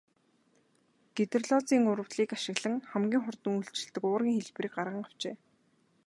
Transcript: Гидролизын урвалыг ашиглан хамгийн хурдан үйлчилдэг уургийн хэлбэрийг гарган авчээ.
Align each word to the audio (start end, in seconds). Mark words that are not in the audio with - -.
Гидролизын 1.15 1.83
урвалыг 1.91 2.29
ашиглан 2.37 2.75
хамгийн 2.91 3.21
хурдан 3.23 3.53
үйлчилдэг 3.59 4.03
уургийн 4.05 4.37
хэлбэрийг 4.37 4.73
гарган 4.75 5.03
авчээ. 5.05 5.35